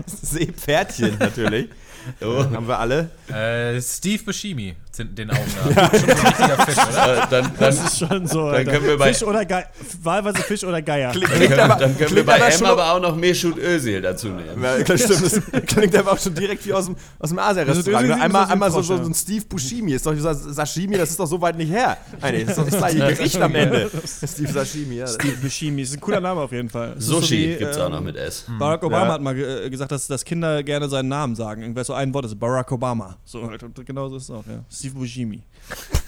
[0.06, 1.68] Seepferdchen natürlich.
[2.20, 3.10] Oh, Haben wir alle.
[3.28, 5.40] Äh, Steve Buscemi, den Augen
[5.74, 5.92] nach.
[5.92, 7.14] Schon so ein richtiger Fisch, oder?
[7.16, 8.42] äh, dann, dann, Das ist schon so.
[8.44, 8.70] Alter.
[8.72, 9.66] können wir bei- Fisch oder Geier.
[10.02, 11.10] Wahlweise Fisch oder Geier.
[11.12, 13.58] Klingt, dann klingt können, aber, dann können wir bei aber M aber auch noch Mesut
[13.58, 14.62] Özil dazu nehmen.
[14.62, 15.22] Ja, das stimmt,
[15.52, 18.10] das klingt aber auch schon direkt wie aus dem, aus dem Asia-Restaurant.
[18.10, 19.92] Einmal, einmal so, so, so ein Steve Buscemi.
[19.92, 21.96] Ist doch so Sashimi, das ist doch so weit nicht her.
[22.20, 23.90] Nein, das ist doch das gleiche Gericht am Ende.
[24.06, 25.06] Steve Sashimi, ja.
[25.06, 25.82] Steve Buscemi.
[25.82, 26.94] Ist ein cooler Name auf jeden Fall.
[26.98, 28.46] So Sushi gibt's ähm, auch noch mit S.
[28.58, 29.12] Barack Obama Ja.
[29.14, 31.62] hat mal äh, gesagt, dass, dass Kinder gerne seinen Namen sagen.
[31.62, 33.16] Irgendwer so ein Wort ist Barack Obama.
[33.24, 34.64] So, halt, und genau so ist es auch, ja.
[34.86, 35.42] Steve Buscemi.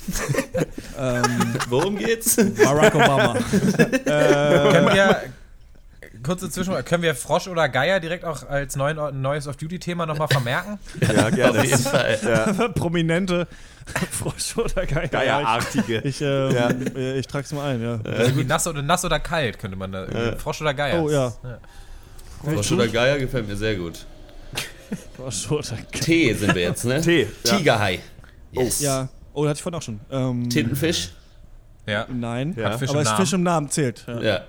[0.99, 2.37] ähm, Worum geht's?
[2.37, 3.35] Barack Obama.
[3.93, 5.23] äh, Können wir,
[6.23, 10.79] kurze Zwischenfrage, können wir Frosch oder Geier direkt auch als neuen, neues Off-Duty-Thema nochmal vermerken?
[11.01, 11.59] Ja, gerne.
[11.59, 12.73] Auf jeden Fall.
[12.75, 13.49] prominente
[14.13, 15.09] Frosch oder Geier.
[15.09, 16.03] Geierartige.
[16.05, 16.71] Ich, ähm, Ja.
[16.71, 17.99] äh, ich trag's mal ein, ja.
[18.05, 20.37] Irgendwie nass oder, nass oder kalt könnte man da.
[20.37, 21.03] Frosch oder Geier?
[21.03, 21.33] Oh ja.
[22.45, 24.07] Frosch oder Geier gefällt mir sehr gut.
[25.17, 26.01] Frosch oder Geier.
[26.01, 27.01] Tee sind wir jetzt, ne?
[27.01, 27.57] Tee, ja.
[27.57, 27.99] Tigerhai.
[28.53, 28.81] Yes.
[28.81, 29.09] Ja.
[29.35, 30.01] Oh, hatte ich vorhin auch schon.
[30.11, 31.11] Ähm, Tintenfisch.
[31.87, 32.07] Ja.
[32.13, 32.55] Nein.
[32.57, 32.71] Ja.
[32.71, 33.21] Hat Fisch aber im ist Namen.
[33.25, 34.05] Fisch im Namen zählt.
[34.07, 34.21] Ja.
[34.21, 34.41] Ja.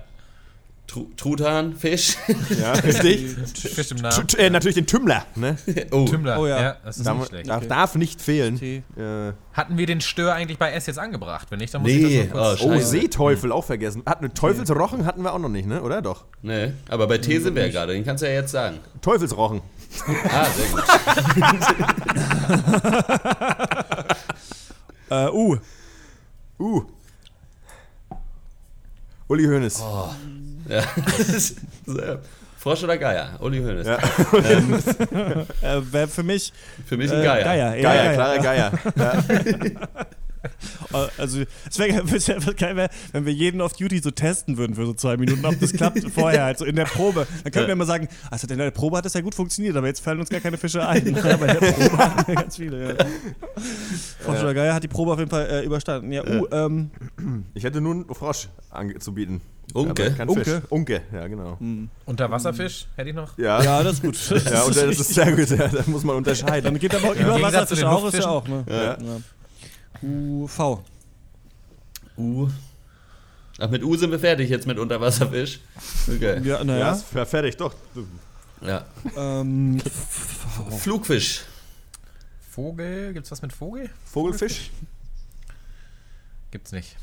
[0.86, 2.16] Tru Truthahn, Fisch.
[2.60, 3.36] Ja, richtig.
[3.54, 4.26] Fisch im Namen.
[4.26, 5.24] t- äh, natürlich den Tümmler.
[5.36, 5.56] Ne?
[5.92, 6.40] Oh, Tümmler.
[6.40, 6.60] Oh ja.
[6.60, 6.76] ja.
[6.84, 7.48] das ist Da, nicht schlecht.
[7.48, 8.60] darf, darf nicht fehlen.
[8.60, 11.46] Äh, Hatten wir den Stör eigentlich bei S jetzt angebracht?
[11.50, 12.62] Wenn nicht, dann muss Nee, ich das noch kurz...
[12.62, 12.78] oh, oh.
[12.80, 14.02] Seeteufel auch vergessen.
[14.04, 15.80] Hatten wir Teufelsrochen hatten wir auch noch nicht, ne?
[15.80, 16.24] Oder doch?
[16.42, 18.78] Nee, aber bei T sind wir ja gerade, den kannst du ja jetzt sagen.
[19.00, 19.60] Teufelsrochen.
[20.30, 20.84] Ah, sehr gut.
[25.10, 25.56] Äh, uh.
[26.60, 26.82] Uh.
[29.26, 29.82] Uli Hoeneß.
[30.68, 30.82] Ja.
[31.86, 32.20] Sehr.
[32.56, 33.30] Frosch oder Geier?
[33.40, 33.86] Uli Hoeneß.
[33.88, 33.98] Ja.
[35.62, 36.52] Äh, Wäre für mich
[36.86, 37.42] Für mich äh, ein Geier.
[37.44, 37.74] Geier.
[37.76, 38.14] ja, Geier, Geier.
[38.14, 38.70] klarer Geier.
[38.96, 39.14] Ja.
[40.92, 44.86] Äh, Also, es wäre wär geil, wär, wenn wir jeden Off-Duty so testen würden für
[44.86, 47.26] so zwei Minuten, ob das klappt vorher, halt so in der Probe.
[47.44, 49.86] Dann könnten wir immer sagen, also in der Probe hat das ja gut funktioniert, aber
[49.86, 51.16] jetzt fallen uns gar keine Fische ein.
[51.16, 53.04] Aber in der Probe hatten wir ganz viele, ja.
[54.20, 56.12] Frosch oder Geier hat die Probe auf jeden Fall äh, überstanden.
[56.12, 56.90] Ja, uh, ähm,
[57.54, 59.40] Ich hätte nun Frosch anzubieten.
[59.72, 60.16] Unke?
[60.26, 60.44] Unke?
[60.44, 60.62] Fisch.
[60.68, 61.58] Unke, ja, genau.
[62.06, 63.38] Unterwasserfisch hätte ich noch.
[63.38, 63.64] Ja, ja.
[63.64, 64.16] ja, das ist gut.
[64.66, 65.48] und das ist sehr gut.
[65.50, 66.64] Ja, da muss man unterscheiden.
[66.64, 68.64] Dann geht aber auch zu Überwasserfische den auch, ist ja auch, ne?
[68.68, 68.98] Ja.
[70.02, 70.82] UV.
[72.16, 72.48] U.
[73.58, 75.60] Ach, mit U sind wir fertig jetzt mit Unterwasserfisch.
[76.08, 76.40] Okay.
[76.42, 76.92] Ja, Ja, naja.
[76.94, 77.74] fer- fertig, doch.
[78.62, 78.84] Ja.
[79.16, 79.80] Ähm,
[80.78, 81.42] Flugfisch.
[82.50, 83.90] Vogel, gibt's was mit Vogel?
[84.04, 84.70] Vogelfisch?
[86.50, 86.96] Gibt's nicht.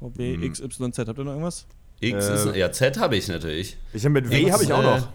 [0.00, 1.06] B, X, Y, Z.
[1.08, 1.66] Habt ihr noch irgendwas?
[2.00, 2.56] X Äh, ist.
[2.56, 3.76] Ja, Z habe ich natürlich.
[3.92, 5.08] Ich habe mit W habe ich auch äh, noch.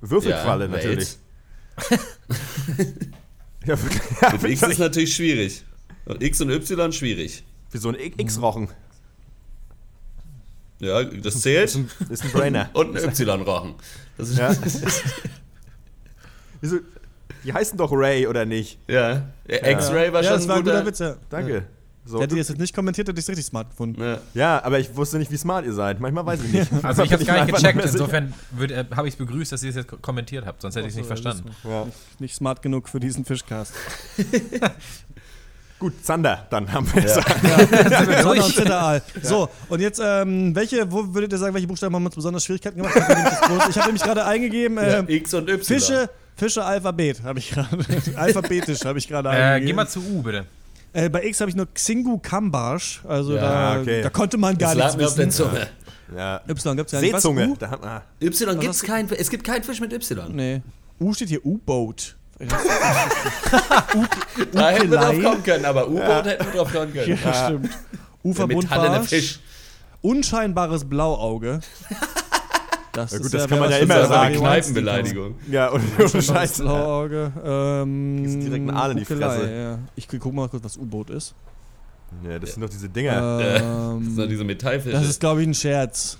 [0.00, 1.16] Würfelqualle ja, natürlich.
[3.66, 4.02] Ja, wirklich.
[4.20, 5.64] Ja, Mit X ist natürlich schwierig.
[6.06, 7.44] Und X und Y schwierig.
[7.70, 8.68] wie so ein X-Rochen.
[10.80, 11.74] Ja, das zählt.
[12.10, 12.68] Ist ein Brainer.
[12.74, 13.74] Und ein Y-Rochen.
[14.18, 14.52] Das ist, Ja.
[14.52, 14.58] ja.
[16.60, 16.76] Wieso?
[17.44, 18.78] Die heißen doch Ray, oder nicht?
[18.88, 19.28] ja.
[19.46, 20.74] X-Ray war ja, schon das war ein guter.
[20.76, 21.16] guter Witz, ja.
[21.30, 21.66] Danke.
[22.06, 23.98] So, Hätte du- ihr das jetzt nicht kommentiert, hätte ich es richtig smart gefunden.
[24.02, 24.18] Ja.
[24.34, 26.00] ja, aber ich wusste nicht, wie smart ihr seid.
[26.00, 26.70] Manchmal weiß ich nicht.
[26.82, 27.76] Also ich habe gar nicht gecheckt.
[27.76, 30.60] nicht Insofern äh, habe ich es begrüßt, dass ihr es jetzt ko- kommentiert habt.
[30.60, 31.50] Sonst hätte ich es nicht ja, verstanden.
[31.64, 31.86] Ja.
[32.18, 33.72] Nicht smart genug für diesen Fischcast.
[35.84, 37.16] Gut, Zander, dann haben wir es.
[38.24, 39.02] Und Zitteraal.
[39.22, 42.78] So, und jetzt, ähm, welche, wo würdet ihr sagen, welche Buchstaben haben uns besonders Schwierigkeiten
[42.78, 42.94] gemacht?
[42.96, 45.62] Ich habe nämlich, gerade eingegeben, Ja, äh, X und Y.
[45.62, 47.68] Fische, Fische Alphabet habe ich gerade.
[48.16, 49.66] Alphabetisch habe ich gerade Äh, eingegeben.
[49.66, 50.46] geh mal zu U, bitte.
[50.94, 53.02] äh, bei X habe ich nur Xingu Kambarsch.
[53.06, 54.00] Also Ja, da, okay.
[54.00, 55.30] da konnte man gar Das nichts wissen.
[55.30, 55.66] Zunge.
[56.16, 56.40] Ja.
[56.48, 57.12] Y gibt's ja nicht.
[57.12, 57.48] Was, Seezunge.
[57.48, 57.56] U?
[57.58, 60.34] Da hat man, Y gibt's hast du- kein, es gibt keinen Fisch mit Y.
[60.34, 60.62] Nee.
[60.98, 62.16] U steht hier U-Boat.
[64.52, 67.18] Da hätten wir drauf kommen können, aber U-Boot hätten wir drauf kommen können.
[67.24, 67.70] Ja, stimmt.
[68.24, 69.08] Der metallene Uferbuntbarsch.
[69.08, 69.40] Fisch.
[70.02, 71.60] Unscheinbares Blauauge.
[72.92, 74.26] Das Ja gut, ist das ja, kann man ja immer ist sagen.
[74.26, 75.34] eine Kneipenbeleidigung.
[75.50, 76.58] ja, und ohne Scheinbares Scheiß.
[76.58, 77.32] Blauauge.
[77.44, 79.50] Ähm, Kriegst direkt einen Aal in die Fresse.
[79.54, 79.78] Ja.
[79.96, 81.34] Ich guck mal kurz, was U-Boot ist.
[82.28, 83.38] Ja, das sind doch diese Dinger.
[83.38, 84.96] Das sind Ähm, diese Metallfische.
[84.96, 86.18] das ist, glaube ich, ein Scherz.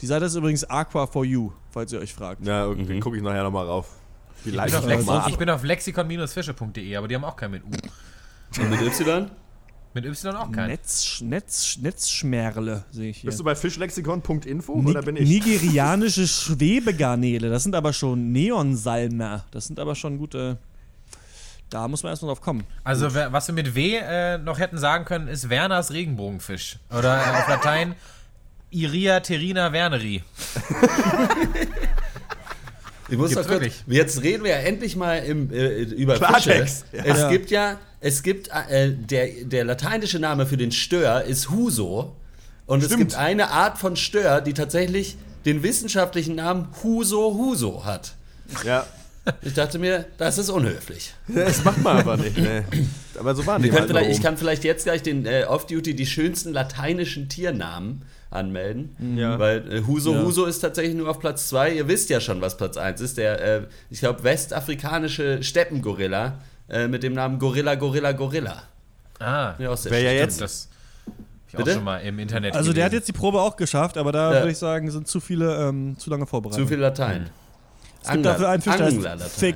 [0.00, 2.46] Die Seite ist übrigens Aqua for You, falls ihr euch fragt.
[2.46, 3.00] Ja, okay, Mhm.
[3.00, 3.86] gucke ich nachher nochmal rauf.
[4.44, 7.62] Die Ich bin, auf Lex ich bin auf lexikon-fische.de, aber die haben auch keinen mit
[7.64, 7.70] U.
[8.60, 9.30] Und mit Y?
[9.92, 10.68] Mit Y auch keinen.
[10.68, 13.28] Netz, Netz, Netzschmerle sehe ich hier.
[13.28, 15.28] Bist du bei fischlexikon.info Ni oder bin ich?
[15.28, 19.44] Nigerianische Schwebegarnele, das sind aber schon Neonsalmer.
[19.50, 20.58] Das sind aber schon gute.
[21.70, 22.64] Da muss man erstmal drauf kommen.
[22.84, 26.78] Also wer- was wir mit W äh, noch hätten sagen können, ist Werners Regenbogenfisch.
[26.96, 27.94] Oder äh, auf Latein
[28.70, 30.22] Iria terrina werneri.
[33.10, 33.74] Ich muss Gibt's kurz, wirklich?
[33.88, 37.04] jetzt reden wir ja endlich mal im, äh, über Klartext, Fische.
[37.06, 37.12] ja.
[37.14, 37.30] Es Ja.
[37.30, 42.14] gibt ja, es gibt, äh, der, der lateinische Name für den Stör ist Huso.
[42.66, 43.00] Und es Stimmt.
[43.00, 48.14] gibt eine Art von Stör, die tatsächlich den wissenschaftlichen Namen Huso Huso hat.
[48.64, 48.86] Ja,
[49.42, 51.12] Ich dachte mir, das ist unhöflich.
[51.28, 52.38] das macht man aber nicht.
[52.38, 52.64] Ne.
[53.18, 56.06] Aber so waren die können halt ich kann vielleicht jetzt gleich den äh, Off-Duty die
[56.06, 59.16] schönsten lateinischen Tiernamen anmelden.
[59.16, 59.38] Ja.
[59.38, 60.22] Weil äh, Huso Ja.
[60.22, 61.72] Huso ist tatsächlich nur auf Platz 2.
[61.74, 63.18] Ihr wisst ja schon, was Platz 1 ist.
[63.18, 66.34] Der, äh, ich glaube, westafrikanische Steppengorilla
[66.68, 68.62] äh, mit dem Namen Gorilla Gorilla Gorilla.
[69.18, 70.68] Ah, Ja, auch Wer ja jetzt- das
[71.06, 71.14] hab
[71.48, 71.74] ich auch Bitte?
[71.74, 73.00] schon mal im Internet Also der hat gelesen.
[73.00, 74.38] jetzt die Probe auch geschafft, aber da Ja.
[74.40, 76.62] würde ich sagen, sind zu viele, ähm, zu lange vorbereitet.
[76.62, 77.28] Zu viel Latein.
[78.02, 79.54] es gibt dafür einen Fisch, der heißt Angler-Latein.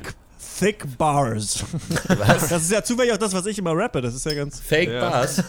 [0.58, 1.64] Thick, Bars.
[2.08, 2.48] Was?
[2.48, 4.00] Das ist ja zufällig auch das, was ich immer rappe.
[4.00, 5.10] Das ist ja ganz Fake Ja.
[5.10, 5.42] Bars.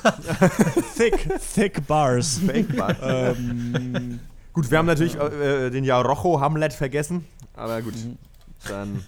[0.98, 2.40] thick, thick Bars.
[2.46, 2.98] Fake-Bart.
[3.04, 4.20] ähm,
[4.54, 7.26] Gut, wir haben natürlich äh, den Jarocho Hamlet vergessen.
[7.56, 7.94] Aber gut,
[8.68, 9.04] dann.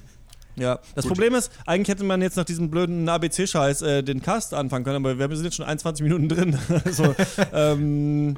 [0.55, 1.13] ja, das Gut.
[1.13, 5.05] Problem ist, eigentlich hätte man jetzt nach diesem blöden ABC-Scheiß äh, den Cast anfangen können,
[5.05, 6.57] aber wir sind jetzt schon 21 Minuten drin.
[6.85, 7.15] also,
[7.53, 8.37] ähm,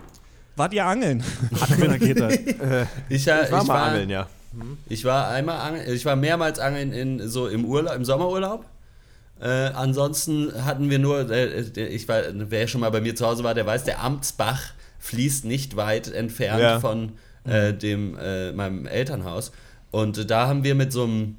[0.56, 1.24] wart ihr angeln?
[1.78, 2.28] Wir Rakete.
[2.30, 4.28] Äh, Ich, äh, ich war ich, mal war, angeln, ja.
[4.88, 8.66] Ich war einmal angeln, ich war mehrmals angeln in, so im Urlaub, im Sommerurlaub.
[9.42, 13.44] Äh, ansonsten hatten wir nur, äh, ich war, wer schon mal bei mir zu Hause
[13.44, 16.80] war, der weiß, der Amtsbach fließt nicht weit entfernt Ja.
[16.80, 17.14] von
[17.46, 19.52] äh, dem, äh, meinem Elternhaus.
[19.92, 21.38] Und da haben wir mit so einem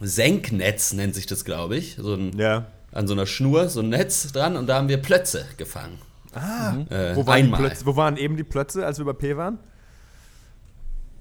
[0.00, 2.66] Senknetz, nennt sich das, glaube ich, so ein, Ja.
[2.92, 5.98] an so einer Schnur, so ein Netz dran und da haben wir Plötze gefangen.
[6.34, 6.74] Ah.
[6.90, 7.50] Äh, Wo, waren.
[7.52, 9.58] Plötze, wo waren eben die Plötze, als wir bei P waren?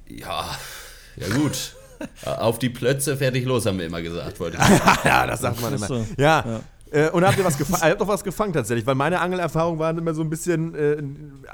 [0.09, 0.45] Ja,
[1.17, 1.75] ja gut.
[2.25, 5.73] Auf die Plötze fertig los, haben wir immer gesagt, wollte ich ja, das sagt man
[5.75, 5.85] immer.
[5.87, 6.05] so.
[6.17, 6.61] Ja.
[6.89, 7.83] Äh, und habt ihr was gefangen?
[7.85, 10.97] Ihr habt doch was gefangen tatsächlich, weil meine Angelerfahrungen waren immer so ein bisschen äh,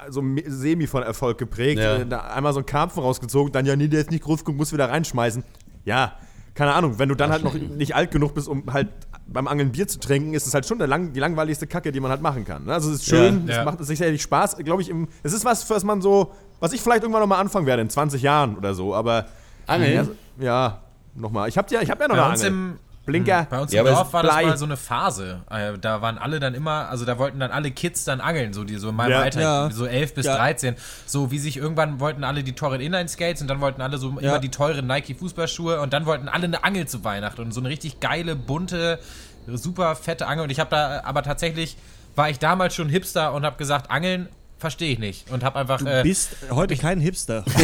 [0.10, 1.80] so semi von Erfolg geprägt.
[1.82, 1.98] Ja.
[1.98, 4.58] Äh, da einmal so einen Karpfen rausgezogen, dann ja, nee, der ist nicht groß genug,
[4.58, 5.44] muss wieder reinschmeißen.
[5.86, 6.14] Ja,
[6.56, 8.88] keine Ahnung, wenn du dann halt noch nicht alt genug bist, um halt
[9.28, 12.00] beim Angeln Bier zu trinken, ist es halt schon der lang, die langweiligste Kacke, die
[12.00, 12.64] man halt machen kann.
[12.64, 12.74] ne?
[12.74, 13.52] Also es ist schön, Ja.
[13.52, 13.64] es Ja.
[13.66, 14.90] macht sicherlich Spaß, glaube ich.
[14.90, 17.90] Im, es ist was, was man so, was ich vielleicht irgendwann nochmal anfangen werde in
[17.92, 19.26] 20 Jahren oder so, aber
[19.68, 20.10] Angeln?
[20.40, 20.78] ja, ja
[21.16, 21.50] nochmal.
[21.50, 22.54] Ich hab ja, ich hab ja noch Bei eine uns Angel.
[22.54, 23.48] im, Blinker.
[23.50, 24.46] Bei uns Ja, im es Dorf war das Blei.
[24.48, 25.40] mal so eine Phase.
[25.50, 28.66] Äh, Da waren alle dann immer, also da wollten dann alle Kids dann angeln, so
[28.66, 29.20] die so in meinem Ja.
[29.22, 29.70] Alter, Ja.
[29.72, 30.36] so 11 bis Ja.
[30.36, 30.76] 13.
[31.06, 34.32] So wie sich irgendwann wollten alle die teuren Inline-Skates und dann wollten alle so Ja.
[34.32, 37.70] immer die teuren Nike-Fußballschuhe und dann wollten alle eine Angel zu Weihnachten und so eine
[37.70, 39.00] richtig geile, bunte,
[39.48, 40.44] super fette Angel.
[40.44, 41.78] Und ich habe da aber tatsächlich,
[42.18, 45.30] war ich damals schon Hipster und habe gesagt, Angeln verstehe ich nicht.
[45.32, 45.80] Und habe einfach.
[45.80, 47.44] Du äh, bist heute kein Hipster.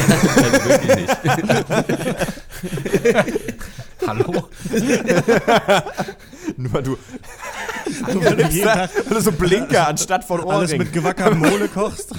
[4.08, 4.49] Hallo?
[6.58, 6.97] Nur weil du,
[8.13, 10.77] weil du jeden Tag weil du so Blinker anstatt von alles Ohrringen.
[10.79, 12.12] mit gewackertem Mole kochst.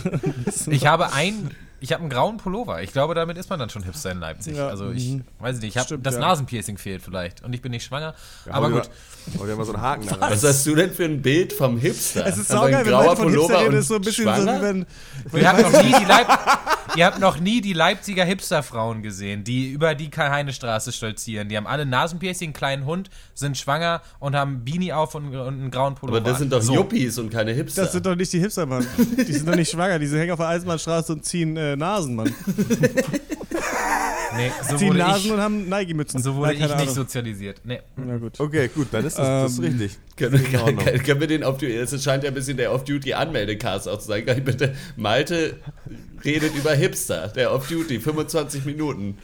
[0.68, 1.50] Ich habe ein,
[1.84, 2.82] ich habe einen grauen Pullover.
[2.82, 4.56] Ich glaube, damit ist man dann schon Hipster in Leipzig.
[4.56, 5.24] Ja, also ich mhm.
[5.38, 6.20] weiß nicht, ich habe das ja.
[6.20, 8.14] Nasenpiercing fehlt vielleicht und ich bin nicht schwanger.
[8.46, 8.88] Ja, aber gut.
[9.26, 10.32] dir mal so einen Haken da rein.
[10.32, 12.24] Was hast du denn für ein Bild vom Hipster?
[12.26, 13.94] Es ist Also ein saugeil, wenn grauer Leute von Hipster Pullover reden, und ist so
[13.96, 14.58] ein bisschen so, schwanger?
[14.60, 14.86] wie wenn.
[15.34, 16.26] Ihr habt, noch nie die Leip
[16.96, 21.48] ihr habt noch nie die Leipziger Hipsterfrauen gesehen, die über die Karl-Heine-Straße stolzieren.
[21.48, 25.36] Die haben alle Nasenpiercing, einen kleinen Hund, sind schwanger und haben Beanie auf und, und
[25.36, 26.18] einen grauen Pullover.
[26.18, 26.74] Aber das sind doch so.
[26.74, 27.82] Yuppies und keine Hipster.
[27.82, 28.86] Das sind doch nicht die Hipster, Mann.
[29.16, 29.98] Die sind doch nicht schwanger.
[29.98, 32.34] Die hängen auf der Eisenbahnstraße und ziehen äh, Nasen, Mann.
[34.36, 36.20] Nee, so ziehen Nasen ich, und haben Nike-Mützen.
[36.20, 37.60] so wurde Ja, ich nicht sozialisiert.
[37.64, 37.80] Nee.
[37.96, 38.40] Na gut.
[38.40, 39.98] Okay, gut, dann ist das, das ist Ähm, richtig.
[40.16, 40.84] Können, In Ordnung.
[40.84, 44.26] können, können wir den auf Es scheint ja ein bisschen der Off-Duty-Anmeldecast auch zu sein.
[44.26, 44.74] Kann ich bitte.
[44.96, 45.58] Malte
[46.24, 49.18] redet über Hipster, der Off-Duty, 25 Minuten.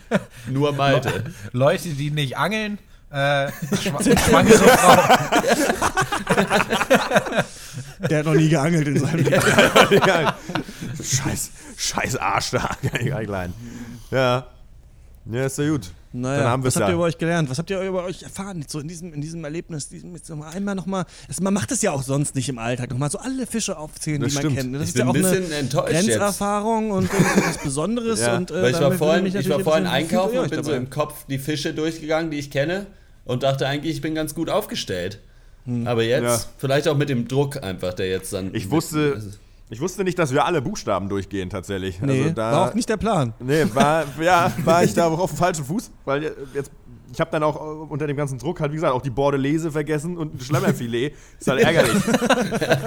[0.49, 1.25] Nur Malte.
[1.53, 2.79] Leute, die nicht angeln,
[3.11, 3.51] äh,
[3.83, 5.19] schwa schwangere Frauen.
[8.09, 9.43] Der hat noch nie geangelt in seinem Leben.
[11.03, 12.71] Scheiß, scheiß Arsch da.
[12.93, 13.53] Klein.
[14.11, 14.47] Ja.
[15.31, 15.91] Ja, ist ja gut.
[16.13, 17.49] Naja, Dann haben was habt ihr über euch gelernt?
[17.51, 18.65] Was habt ihr über euch erfahren?
[18.67, 21.05] So in diesem, in diesem Erlebnis, diesem, jetzt noch mal einmal nochmal.
[21.41, 22.91] Man macht es ja auch sonst nicht im Alltag.
[22.91, 24.57] Nochmal so alle Fische aufzählen, Das die man stimmt.
[24.57, 24.75] kennt.
[24.75, 25.69] Das Ich ist bin ja auch ein bisschen eine.
[25.93, 28.21] Grenzerfahrung und was Besonderes.
[28.23, 30.71] Ja, und, äh, Weil ich war vorhin, ich war vorhin einkaufen und bin euch so
[30.73, 30.83] dabei?
[30.85, 32.87] im Kopf die Fische durchgegangen, die ich kenne
[33.25, 35.21] und dachte eigentlich, ich bin ganz gut aufgestellt.
[35.85, 36.41] Aber jetzt, Ja.
[36.59, 38.53] vielleicht auch mit dem Druck einfach, der jetzt dann.
[38.55, 39.23] Ich wusste,
[39.71, 42.01] ich wusste nicht, dass wir alle Buchstaben durchgehen tatsächlich.
[42.01, 43.33] Nee, also da, war auch nicht der Plan.
[43.41, 46.71] Nee, war, ja, war ich da auch auf dem falschen Fuß, weil jetzt,
[47.13, 49.71] ich habe dann auch äh, unter dem ganzen Druck halt, wie gesagt, auch die Bordelaise
[49.73, 51.13] vergessen und ein Schlemmerfilet.
[51.41, 52.05] Ist halt ärgerlich.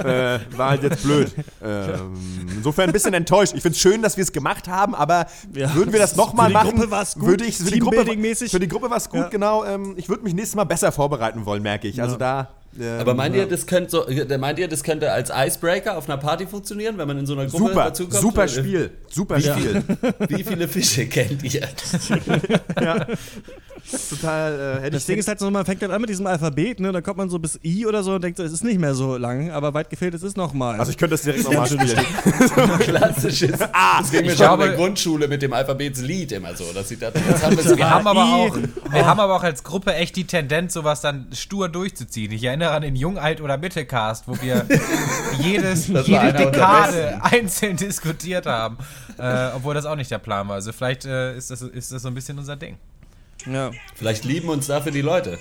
[0.03, 1.33] äh, war halt jetzt blöd.
[1.61, 2.13] Ähm,
[2.55, 3.53] insofern ein bisschen enttäuscht.
[3.55, 5.73] Ich finde es schön, dass wir es gemacht haben, aber Ja.
[5.75, 7.97] würden wir das nochmal Für die machen, Gruppe war's gut, würde ich für die Gruppe,
[8.03, 8.51] Teambuilding-mäßig.
[8.51, 9.27] für die Gruppe war es gut, Ja.
[9.29, 9.65] genau.
[9.65, 12.01] Ähm, ich würde mich nächstes Mal besser vorbereiten wollen, merke ich.
[12.01, 12.49] Also da.
[12.79, 16.09] Ähm, Aber meint ihr, das könnte so, äh, meint ihr, das könnte als Icebreaker auf
[16.09, 18.21] einer Party funktionieren, wenn man in so einer Gruppe super, dazukommt?
[18.21, 19.83] super Äh, Spiel, super Spiel.
[20.27, 21.67] Wie viele Fische kennt ihr?
[24.09, 26.25] Total, äh, hätte Das ich Ding ist halt so, man fängt halt an mit diesem
[26.25, 26.91] Alphabet, ne?
[26.91, 28.95] Dann kommt man so bis I oder so und denkt so, es ist nicht mehr
[28.95, 30.79] so lang, aber weit gefehlt, es ist nochmal.
[30.79, 31.89] Also ich könnte das direkt nochmal spielen.
[32.79, 33.61] Klassisches.
[33.73, 36.89] Ah, das ging mir ich schon in der Grundschule mit dem Alphabetslied immer so, dass
[36.91, 38.57] ich dachte, jetzt haben wir Wir haben, aber auch,
[38.91, 42.31] wir haben aber auch als Gruppe echt die Tendenz, sowas dann stur durchzuziehen.
[42.31, 44.65] Ich erinnere an den Jung, Alt oder Mittelcast, wo wir
[45.39, 48.77] jedes, Das jede Dekade einzeln diskutiert haben.
[49.17, 50.55] Äh, obwohl das auch nicht der Plan war.
[50.55, 52.77] Also vielleicht äh, ist, das, ist das so ein bisschen unser Ding.
[53.45, 55.37] Ja, Vielleicht lieben uns dafür die Leute.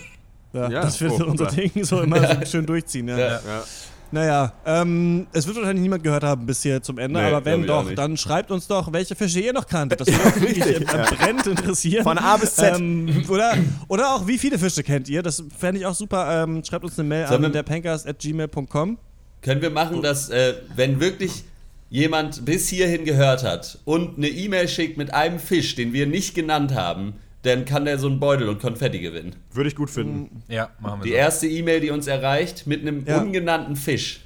[0.52, 1.62] ja, Ja, das wird oh, unser super.
[1.62, 3.08] Ding so immer so schön durchziehen.
[3.08, 3.18] Ja.
[3.18, 3.28] Ja.
[3.28, 3.64] Ja.
[4.12, 7.66] Naja, ähm, es wird wahrscheinlich niemand gehört haben bis hier zum Ende, Nee, aber wenn
[7.66, 10.02] doch, dann schreibt uns doch, welche Fische ihr noch kanntet.
[10.02, 11.04] Das würde uns wirklich ja.
[11.04, 12.02] brennend interessieren.
[12.02, 12.78] Von A bis Z.
[12.78, 13.56] Ähm, oder,
[13.88, 15.22] oder auch, wie viele Fische kennt ihr?
[15.22, 16.42] Das fände ich auch super.
[16.44, 18.98] Ähm, schreibt uns eine Mail Sollen an derpankers.gmail.com.
[19.40, 21.44] Können wir machen, dass, äh, wenn wirklich
[21.88, 26.34] jemand bis hierhin gehört hat und eine E-Mail schickt mit einem Fisch, den wir nicht
[26.34, 29.34] genannt haben, dann kann der so einen Beutel und Konfetti gewinnen.
[29.52, 30.42] Würde ich gut finden.
[30.48, 31.16] Ja, machen wir Die so.
[31.16, 33.20] erste E-Mail, die uns erreicht, mit einem Ja.
[33.20, 34.20] ungenannten Fisch.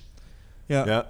[0.69, 1.05] Ja, Ja.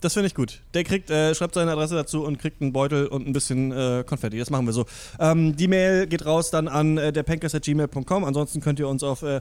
[0.00, 0.60] das finde ich gut.
[0.74, 4.04] Der kriegt, äh, schreibt seine Adresse dazu und kriegt einen Beutel und ein bisschen äh,
[4.06, 4.38] Konfetti.
[4.38, 4.84] Das machen wir so.
[5.18, 8.24] Ähm, die Mail geht raus dann an äh, derpankers.gmail.com.
[8.24, 9.40] Ansonsten könnt ihr uns auf äh,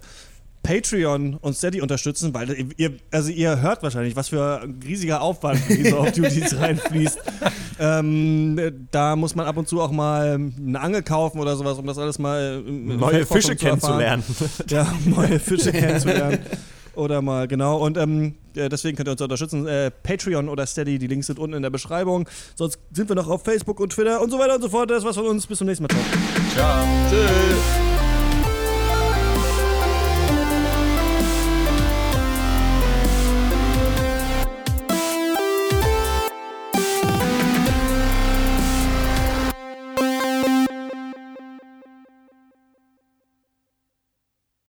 [0.65, 5.61] Patreon und Steady unterstützen, weil ihr, also ihr hört wahrscheinlich, was für ein riesiger Aufwand
[5.69, 7.19] in diese Off-Duties reinfließt.
[7.79, 11.85] Ähm, da muss man ab und zu auch mal eine Angel kaufen oder sowas, um
[11.85, 14.23] das alles mal Neue Fische kennenzulernen.
[14.69, 16.39] Ja, neue Fische kennenzulernen.
[16.95, 17.77] Oder mal, genau.
[17.77, 19.67] Und ähm, deswegen könnt ihr uns unterstützen.
[19.67, 22.27] Äh, Patreon oder Steady, die Links sind unten in der Beschreibung.
[22.55, 24.89] Sonst sind wir noch auf Facebook und Twitter und so weiter und so fort.
[24.89, 25.45] Das war's von uns.
[25.45, 25.89] Bis zum nächsten Mal.
[25.89, 26.03] Ciao.
[26.55, 26.85] Ciao.
[27.09, 27.94] Tschüss.